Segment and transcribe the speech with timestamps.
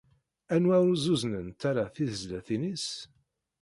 [0.53, 2.87] Anwa ur zzuznent ara tezlatin-is?